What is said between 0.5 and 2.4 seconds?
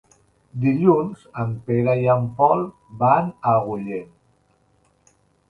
Dilluns en Pere i en